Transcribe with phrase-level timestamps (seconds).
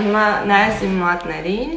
[0.00, 1.72] հիմա նայես իմ մատներին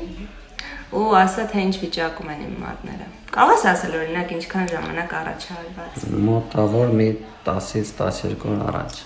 [0.94, 5.46] ու ասա թե ինչ վիճակում են իմ մատները։ Կարող ես ասել օրինակ ինչքան ժամանակ առաջ
[5.56, 7.08] արված։ Մոտավոր մի
[7.48, 9.00] 10-ից 12 օր առաջ։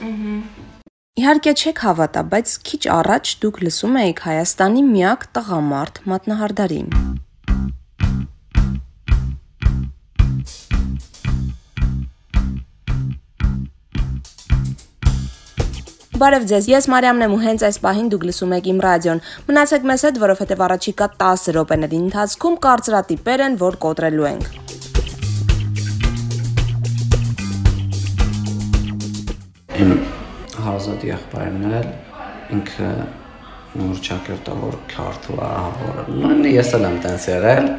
[1.18, 7.07] Իհարկե չեք հավատա, բայց քիչ առաջ դուք լսում եք Հայաստանի միակ տղամարդ մատնահարդարին։
[16.18, 19.84] Բարև ձեզ, ես Մարիամն եմ ու հենց այս պահին դուք լսում եք իմ ռադիոն։ Մնացեք
[19.86, 24.48] մեզ հետ, որովհետև առաջիկա 10 րոպեների ընթացքում կարծրատիպեր են, որ կոտրելու ենք։
[29.78, 29.94] Իմ
[30.66, 31.88] հարազատ եղբայրն էլ
[32.58, 32.90] ինքը
[33.78, 37.72] նորչակերտը որ քարտու ահավոր։ Նույնը ես էլ եմ տենց եղել։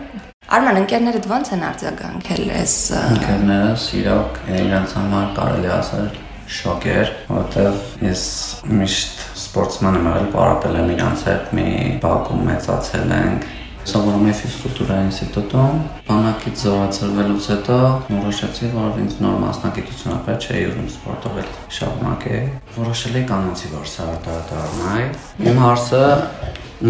[0.48, 6.09] Արման, ընկերներդ ո՞նց են արձագանքել այս Ընկերներս իրոք իրենց համար կարելի ասել
[6.48, 8.25] շոկ էր, որովհետև ես
[8.73, 11.66] միշտ սպորտսման եմ եղել, պարապել եմ իրանց հետ, մի
[12.02, 13.49] բակում մեծացել ենք,
[13.88, 15.77] սովորում եմ ֆիզկուլտուրա ինստիտուտում։
[16.09, 23.18] Բանակից զորացրվելուց հետո որոշեցի, որ ինձ նոր մասնագիտություն ապեր չէի ուզում սպորտով էլ շարունակել։ Որոշել
[23.18, 25.07] էի կանացի վարսահարդար դառնալ։
[25.49, 26.02] Իմ հարցը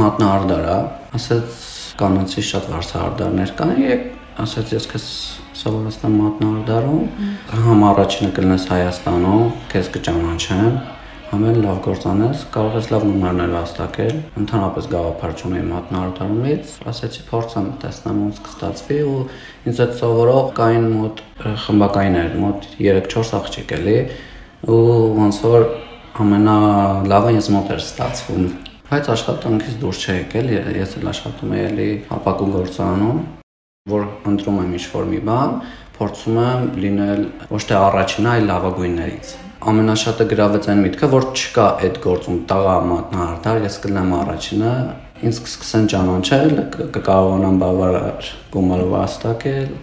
[0.02, 0.78] մատնահարդար է,
[1.18, 1.60] ասեց
[2.02, 4.08] կանացի շատ վարսահարդարներ կան, եկ
[4.42, 5.06] ասեց ես քեզ
[5.58, 7.24] սովորացնեմ մատնահարդարում,
[7.64, 10.78] համ առաջինը կլնես Հայաստանում, քեզ կճանաչեմ,
[11.28, 18.22] համեն լավ գործանես, կարող ես լավ նոմերներ վաստակել։ Ընդհանրապես գաղափար չունեի մատնահարդարումից, ասեցի փորձեմ տեսնեմ
[18.24, 19.18] ոնց կստացվի ու
[19.68, 21.22] ինձ այդ սովորող կային մոտ
[21.66, 23.98] խմբակայիններ, մոտ 3-4 աղջիկ էլի
[24.72, 24.80] ու
[25.18, 25.68] ոնց որ
[26.24, 28.48] ամենալավը ինձ մոտ էր ստացվում
[28.88, 30.46] բայց աշխատանքից դուրս չէ եկել,
[30.80, 33.18] ես էլ աշխատում եմ էլի ապակու գործանում
[33.88, 35.52] որ ընտրում եմ ինչ-որ մի բան,
[35.98, 39.32] փորձում եմ լինել ոչ թե առաջինը, այլ լավագույններից։
[39.68, 44.74] Ամենաշատը գրավեց այն միտքը, որ չկա այդ գործում տաղա մատնահարդար, ես կլինեմ առաջինը,
[45.28, 46.54] ինձ կսկսեն ճանաչել,
[46.94, 49.74] կկարողանամ բավարար գումարով վաստակել։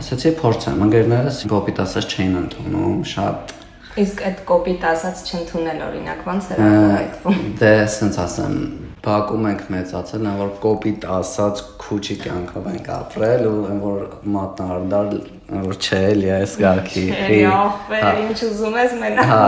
[0.00, 3.56] Ասացի փորձեմ, ընկերներս կոպիտ ասած չէին ընդունում, շատ
[4.00, 8.54] Իսկ այդ կոպիտ ասած չընդունել օրինակ ո՞նց ապահովում։ Դե, ասենց ասեմ,
[9.00, 14.02] Բակում ենք մեծացել, այն որ կոպիտ ասած քուչի կյանքով ենք ապրել ու այն որ
[14.34, 15.14] մատնարդար,
[15.68, 17.06] որ չէ, էլի այս գարքի։
[17.46, 19.46] Հա, ինչ ուզում ես մենակ։ Հա։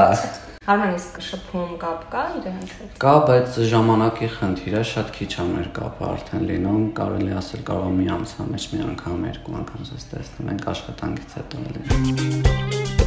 [0.62, 5.46] Հարման իսկ շփում կապ կա իրենց հետ։ Կա, բայց ժամանակի խնդիր է, շատ քիչ է
[5.48, 10.10] մեր կապը արդեն լինում, կարելի ասել կարող մի ամսվա մեջ մի անգամ, երկու անգամ զես
[10.14, 13.01] տեսնում ենք աշխատանքից հետո էլի։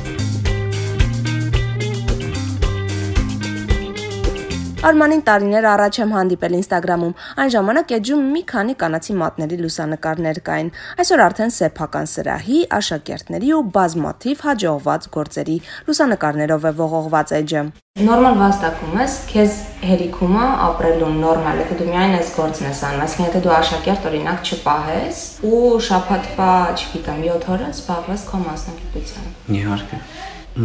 [4.85, 10.69] Արմանին տարիներ առաջ եմ հանդիպել Instagram-ում։ Այն ժամանակ էջում մի քանի կանացի մատների լուսանկարներ կային։
[11.01, 15.57] Այսօր արդեն սեփական սրահի, աշակերտների ու բազմաթիվ հաջողված գործերի
[15.89, 17.65] լուսանկարներով է ողողված էջը։
[18.05, 19.57] Նորմալ վաստակում ես, քեզ
[19.89, 24.09] հերիքում է ապրելու նորմալ, եթե դու միայն այս գործն ես անում, այսինքն եթե դու աշակերտ
[24.11, 30.01] օրինակ չպահես ու շաբաթվա, չգիտեմ, 7 օրը զբաղվես քո մասնագիտությամբ։ Իհարկե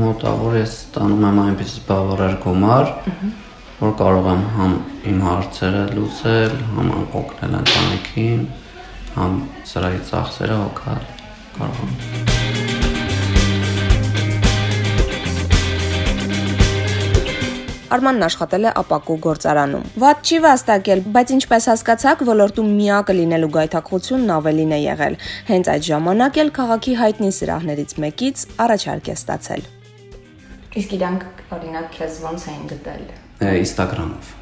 [0.01, 2.93] մոտավոր ես ստանում եմ այնպես բավարար գումար,
[3.81, 4.73] որ կարող եմ համ
[5.09, 8.43] իմ հարցերը լուծել, համ օգնել ընտանիքին,
[9.15, 9.39] համ
[9.71, 11.07] սրահի ծախսերը հոգալ
[11.55, 11.95] կարող եմ։
[17.97, 24.35] Արմանն աշխատել է ապակու գործարանում։ Ված չի վաստակել, բայց ինչպես հասկացաք, ոլորտում միակը լինելու գայթակղությունն
[24.37, 29.67] ավելին է եղել։ Հենց այդ ժամանակ էլ քաղաքի հայտնի սրահներից մեկից առաջարկ է ստացել։
[30.85, 31.27] Իսկ իրանք
[31.57, 34.37] օրինակ քեզ ոնց էին գտել Instagram-ով։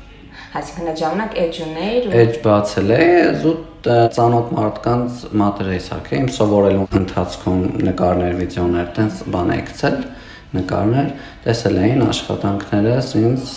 [0.59, 3.03] Այսինքն այդ ժամանակ edge ուներ ու edge բացել է
[3.43, 9.99] զուտ ծանոթ մարդկանց մատերեսակ է իմ սովորելու ընթացքում նկարներ, վիդեոներ, տենց բան է գցել
[10.59, 11.11] նկարներ,
[11.45, 13.53] տեսել էին աշխատանքներս ինձ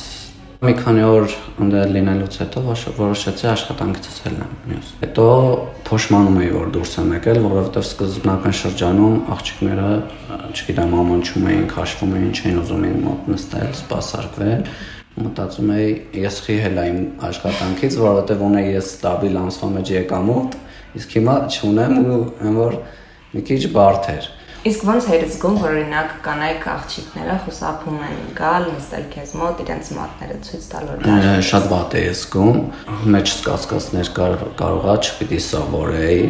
[0.61, 1.31] մի քանի օր
[1.63, 2.61] ընդդել լինելուց հետո
[2.97, 5.23] որոշեցի աշխատանքից հելնեմ մյուս։ Հետո
[5.88, 9.88] փոշմանում էի որ դուրս եմ եկել, որովհետև սկզբնական շրջանում աղջիկները,
[10.51, 14.61] չգիտեմ, ամանչում էին, քաշվում էին, չէին ուզում իմ մոտ նստել, սպասարկվել
[15.25, 15.90] մտածում էի
[16.22, 16.99] ես խիհել եմ
[17.31, 20.59] աշխատանքից, որովհետև ունեի ես ստաբիլ ամսվա մեջ եկամուտ,
[21.02, 22.78] իսկ հիմա չունեմ ու այն որ
[23.34, 24.29] մի քիչ բարդ էր։
[24.61, 29.90] Իսկ ո՞նց էր զգում, որ օրինակ կանայք աղջիկները խուսափում են գալ, նստել քեզ մոտ, իրենց
[29.97, 32.59] մատները ցույց տալ որ դա շատ վատ է զգում։
[33.16, 34.11] Մեջ սկացկացներ
[34.61, 36.22] կարողա չպիտի սովորեի,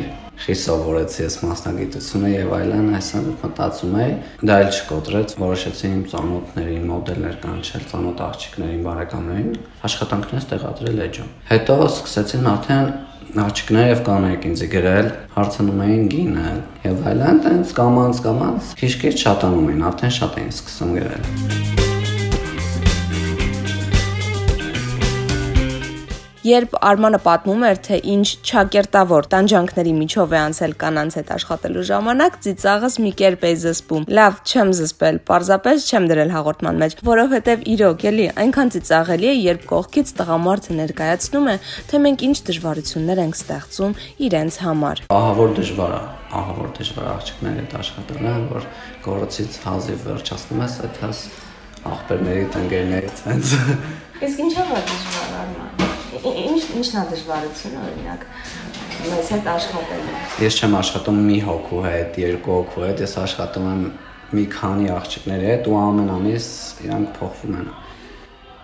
[0.48, 4.16] խիստ սովորեցի ես մասնագիտությունը եւ այլն, այսինքն մտածում էի,
[4.48, 9.54] դա էլ չկոտրեց, որոշեցի իմ ծանոթների մոդելներ կանչել, ծանոթ աղջիկներին, բարեկամներին,
[9.92, 12.92] աշխատանքներս տեղադրել էջում։ Հետո սկսեցին արդեն
[13.40, 15.08] աղջիկներ եւ կանայք ինձ գրել,
[15.38, 16.50] հարցնում էին գինը
[16.88, 21.91] եւ այլն, տենց կամանց կամանց քիչ-քիչ շատանում էին, արդեն շատ էին սկսում գրել։
[26.42, 32.40] Երբ Արմանը պատմում էր, թե ինչ ճակերտավոր տանջանքների միջով է անցել կանանց հետ աշխատելու ժամանակ,
[32.46, 38.06] ծիծաղս մի կերպ է զսպում։ Լավ, չեմ զսպել, parzapes չեմ դրել հաղորդման մեջ, որովհետև իրոք
[38.10, 41.56] էլի այնքան ծիծաղելի է, երբ կողքից տղամարդը ներկայացնում է,
[41.94, 43.96] թե մենք ինչ դժվարություններ ենք ստեղծում
[44.26, 46.02] իրենց համար։ Ահա որ դժվար է,
[46.42, 48.68] ահա որ դժվար աղջիկների հետ աշխատելը, որ
[49.06, 51.24] գորոցից հազիվ վերջացնում ես այդ հաս
[51.92, 53.56] աղբերների տնկերներից հենց
[54.22, 55.81] Իսկ ինչա՞ որ դժվար արման։
[56.12, 58.24] Ինչ ինչն է դժվարությունը օրինակ
[59.02, 63.86] մեզ հետ աշխատելու։ Ես չեմ աշխատում մի հոգու հետ, երկու հոգու հետ, ես աշխատում եմ
[64.36, 66.50] մի քանի աղջիկների հետ ու ամեն ամիս
[66.86, 67.72] իրանք փոխվում են։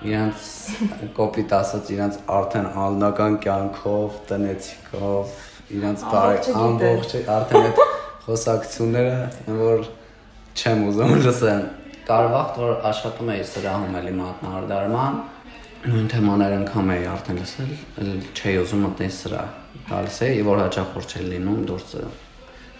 [0.07, 0.49] Իրանց
[1.17, 5.39] կոպիտ ասած, իրանց արդեն անձնական կյանքով, տնեցիկով,
[5.77, 7.81] իրանց բարի ամբողջ արդեն այդ
[8.27, 9.17] խոսակցությունները,
[9.63, 9.87] որ
[10.57, 11.65] չեմ ուզում լսել։
[12.07, 15.17] Կարվաղ որ աշխատում էի սրահում էլի մատնահարդարման,
[15.87, 17.69] նույն թեմաներ անգամ էի արդեն լսել,
[18.35, 19.43] չէի ուզում մտնել սրա։
[19.87, 22.01] Գալիս էի, որ հաճախորդ չէի լինում դուրսը։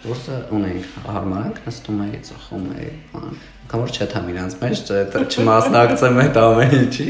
[0.02, 3.38] Դուրսը ունեի հարմարանք, նստում էի, ծխում էի, բան։
[3.72, 4.92] Կամոր չեթամ իրանց մեջ,
[5.38, 7.08] չմասնակցեմ այդ ամեն ինչի։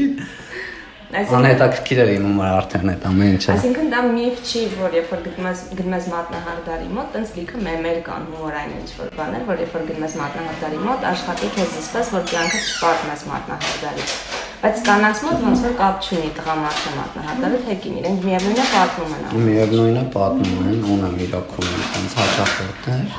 [1.09, 5.23] Անհետաքրքիր էր իմ համար արդեն այդ ամեն ինչը։ Այսինքն դա միֆ չի, որ երբ որ
[5.25, 9.63] գնում ես գնում ես մատնահարդարի մոտ, տենց լիքը մեմեր կան հումորային ինչ որ բաներ, որ
[9.65, 15.19] երբ որ գնում ես մատնահարդարի մոտ, աշխատի քեզ զսպես, որ կյանքը չպատմես մատնահարդարից։ Բայց կանանց
[15.23, 19.99] մոտ ոնց որ կապ չունի տղամարդը մատնահարդարը թե կին, իրենք միևնույնն է պատմում են։ Միևնույնն
[19.99, 21.69] է պատմում են, ունեմ իրակում
[21.99, 23.13] այնց հաճախորդներ։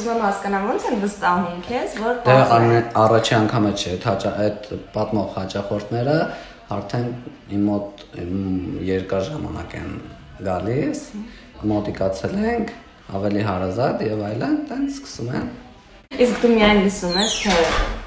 [0.00, 2.38] Ուզում հասկանամ ոնց են վստահում քեզ, որ Դե
[3.02, 3.92] առաջի անգամը չէ,
[4.46, 6.16] այդ պատմող հաճախորդները
[6.80, 7.08] արդեն
[7.60, 8.04] իմ մոտ
[8.88, 9.94] երկար ժամանակ են
[10.48, 11.06] գալիս,
[11.76, 12.76] մոտիկացել ենք,
[13.20, 15.50] ավելի հարազատ եւ այլն, տենց սկսում են։
[16.24, 17.99] Իսկ դու միայն լսում ես, թե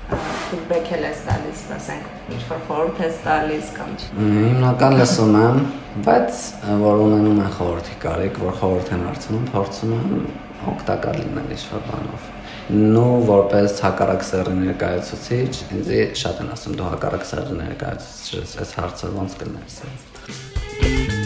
[0.54, 5.58] feedback ես տալիս, ասենք, ինչ որ խորհուրդ ես տալիս կամ չի։ Հիմնական լսում եմ,
[6.06, 6.42] բայց
[6.84, 10.14] որ ունենում են խորհրդի կարիք, որ խորհուրդ են հարցնում, փորձում եմ
[10.74, 12.30] օգտակար լինել ինչ-որ բանով։
[12.94, 15.92] Նու որպես հակառակ սերի ներկայացուցիչ, ինձ
[16.22, 21.23] շատ են ասում դու հակառակ սերի ներկայացուցիչ ես, հարցը ոնց կլինես։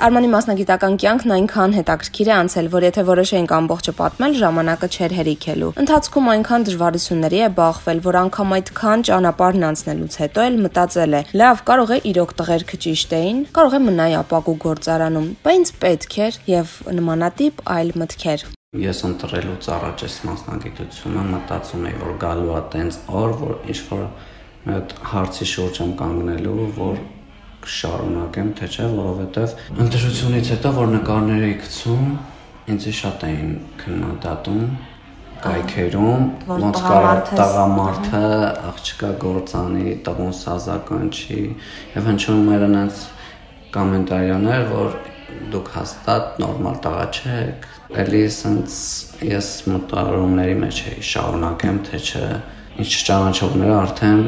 [0.00, 5.68] Արմանի մասնագիտական կյանքն այնքան հետաքրքիր է անցել, որ եթե որոշեինք ամբողջը պատմել, ժամանակը չէր հերիքելու։
[5.82, 11.22] Ընթացքում այնքան դժվարությունների է բախվել, որ անգամ այդքան ճանապարհն անցնելուց հետո էլ մտածել է.
[11.36, 16.34] լավ, կարող է իրոք տղերքը ճիշտ էին, կարող է մնայի ապակու գործարանում, բայց պետք էր
[16.48, 18.48] եւ նմանատիպ այլ մտքեր։
[18.80, 24.04] Ես ընտրելուց առաջ այս մասնագիտությունը մտածում էի, որ գալու է տենց օր, որ ինչ որ
[25.10, 27.00] հարցի շուրջ եմ կանգնելու, որ
[27.64, 29.54] կշարունակեմ, թե չէ, որովհետև
[29.84, 32.06] ընտրությունից հետո որ նկարներ էի գցում,
[32.70, 34.64] ինձ շատ էին քննադատում
[35.40, 38.24] կայքերում, ոնց կարող տղամարդը
[38.70, 41.40] աղջկա գործանի, տղուն սազականչի
[41.94, 43.00] եւ հնչում էր այնց
[43.76, 44.98] կոմենտարիաներ, որ
[45.54, 47.66] դուք հաստատ նորմալ տղա չեք։
[48.02, 48.76] Էլի սենց
[49.30, 52.26] ես մտարումների մեջ էի շարունակեմ, թե չէ,
[52.84, 54.22] ինչ ճանաչողները արդեն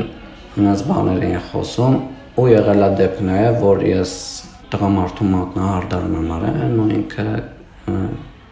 [0.53, 1.95] այնպես բաներ էին խոսում
[2.41, 4.13] ու եղել է դեպք նաև, որ ես
[4.73, 7.27] տղամարդու մատնահարդարում եմ արել, ու ինքը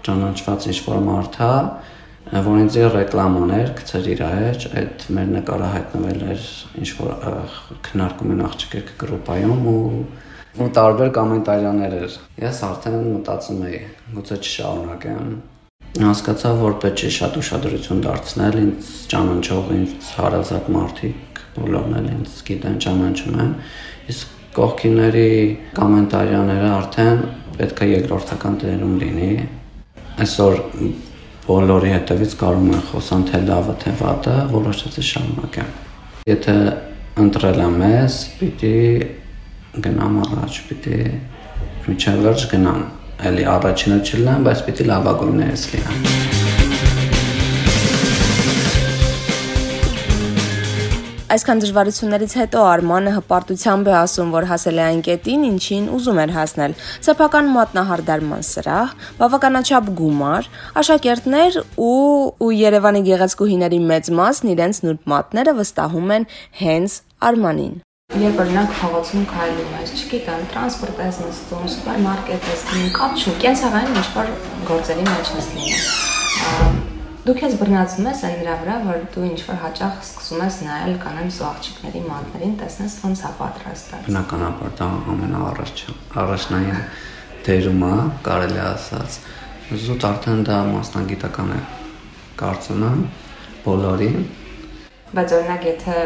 [0.05, 1.53] ճանաչված ինչ-որ մարդ է,
[2.47, 6.45] որ ինձ ռեկլամաներ գցեր իր մեջ, այդ մեր նկարը հայտնվել էր
[6.83, 7.15] ինչ-որ
[7.89, 9.81] քննարկում են աղջիկեր գրուպայում ու
[10.61, 13.81] ու տարբեր կոմենտարիաներ էր։ Ես արդեն մտածում էի,
[14.17, 15.31] գուցե չշարունակեմ,
[16.05, 22.35] հասկացա, որ պետք է շատ ուշադրություն դարձնել ինձ ճանաչող ինձ հարազատ մարդիկ բոլորն էլ ինձ
[22.49, 23.53] գիտեն, ճանաչում են,
[24.15, 25.31] իսկ կողքիների
[25.77, 27.23] կոմենտարիաները արդեն
[27.61, 29.31] պետք է երկրորդական դերում լինի։
[30.25, 30.61] Այսօր
[31.47, 35.71] բոլորի հետևից կարող են խոսան թե լավը, թե վատը, որոշեցի շարունակեմ։
[36.31, 36.57] Եթե
[37.25, 38.75] ընտրել եմ ես, պիտի
[39.87, 40.99] գնամ առաջ, պիտի
[41.89, 42.85] միջև վերջ գնամ։
[43.31, 46.40] Էլի առաջինը չլինեմ, բայց պիտի լավագույններից լինեմ։
[51.31, 56.33] Այսքան դժվարություններից հետո Արմանը հպարտությամբ է ասում, որ հասել է այն կետին, ինչին ուզում էր
[56.35, 56.75] հասնել։
[57.07, 60.49] Սեփական մատնահարդարման սրահ, բավականաչափ գումար,
[60.83, 61.95] աշակերտներ ու
[62.43, 66.29] ու Երևանի գեղեցկուհիների մեծ մասն իրենց նուրբ մատները վստահում են
[66.67, 66.99] հենց
[67.31, 67.81] Արմանին։
[68.27, 73.99] Երբ օրինակ փողոցում քայլում ես, չգիտեմ, տրանսպորտ ես նստում, սուպերմարկետ ես գնում, կապ չունի, կենցաղային
[74.03, 74.37] ինչ-որ
[74.75, 76.90] գործերի մեջ նստում
[77.31, 80.95] Դու քեզ բռնացնում ես այն նրա վրա, որ դու ինչ որ հաճախ սկսում ես նայել
[80.99, 85.83] կանանց ու աղջիկների մատներին, տեսնես ոնց է պատրաստած։ Բնականաբար դա ամենաառաջ
[86.25, 86.81] առաջնային
[87.47, 87.93] դերում է,
[88.27, 89.19] կարելի ասած։
[89.85, 91.61] Զուտ արդեն դա մասնագիտական է։
[92.43, 93.07] Կարծում եմ
[93.69, 94.19] բոլորին։
[95.15, 95.97] Բայց օրինակ եթե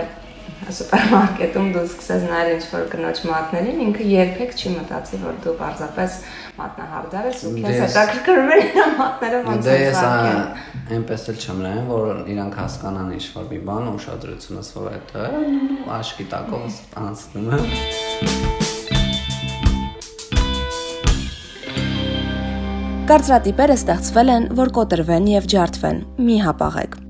[0.75, 6.17] սուպերմարկետում դու սկսես նայել ինչ-որ կնոջ մատներին, ինքը երբեք չի մտածի, որ դու պարզապես
[6.59, 10.41] մատնահարդար ես ու քեզ հետաքրքրում են իր մատները ոնց են սարքել։
[10.95, 15.15] Այնպես էլ չեմ նայում, որ իրանք հասկանան ինչ-որ մի բան, ուշադրությունս որ այդ
[16.01, 17.63] աշկի տակով անցնում է։
[23.05, 27.04] Կարծրատիպերը ստեղծվել են, որ կոտրվեն եւ ջարդվեն։ Մի հապաղեք։